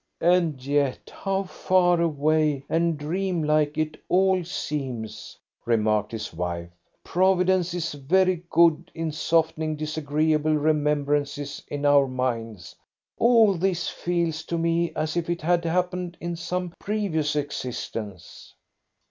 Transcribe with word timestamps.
"And 0.21 0.65
yet 0.65 1.13
how 1.15 1.43
far 1.43 2.01
away 2.01 2.65
and 2.67 2.97
dream 2.97 3.43
like 3.43 3.77
it 3.77 4.01
all 4.09 4.43
seems!" 4.43 5.37
remarked 5.63 6.11
his 6.11 6.33
wife. 6.33 6.71
"Providence 7.03 7.75
is 7.75 7.93
very 7.93 8.41
good 8.49 8.89
in 8.95 9.11
softening 9.11 9.75
disagreeable 9.75 10.55
remembrances 10.55 11.63
in 11.67 11.85
our 11.85 12.07
minds. 12.07 12.75
All 13.19 13.53
this 13.53 13.89
feels 13.89 14.43
to 14.45 14.57
me 14.57 14.91
as 14.95 15.15
if 15.15 15.29
it 15.29 15.43
had 15.43 15.65
happened 15.65 16.17
in 16.19 16.35
some 16.35 16.73
previous 16.79 17.35
existence." 17.35 18.55